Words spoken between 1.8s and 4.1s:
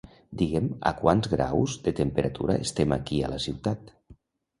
de temperatura estem aquí a la ciutat.